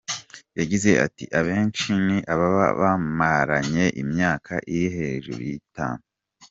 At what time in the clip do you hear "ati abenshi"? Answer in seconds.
1.05-1.87